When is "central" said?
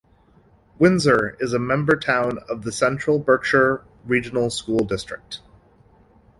2.71-3.19